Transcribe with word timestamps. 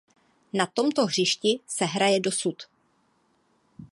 Na 0.53 0.65
tomto 0.67 1.05
hřišti 1.05 1.59
se 1.67 1.85
hraje 1.85 2.19
dosud. 2.19 2.63